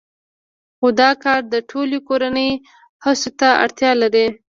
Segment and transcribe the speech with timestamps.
[0.77, 2.51] خو دا کار د ټولې کورنۍ
[3.05, 4.25] هڅو ته اړتیا لري